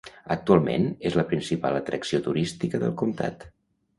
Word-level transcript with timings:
Actualment 0.35 0.87
és 1.09 1.17
la 1.19 1.25
principal 1.33 1.77
atracció 1.81 2.21
turística 2.29 2.83
del 2.85 2.95
comtat. 3.05 3.49